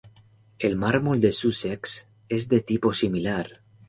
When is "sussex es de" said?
1.31-2.61